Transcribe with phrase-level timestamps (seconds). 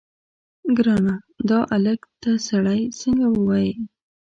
[0.77, 1.15] ګرانه
[1.49, 3.71] دا الک ته سړی څنګه ووايي.